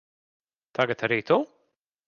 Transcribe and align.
Tagad 0.79 1.05
arī 1.09 1.21
tu? 1.31 1.41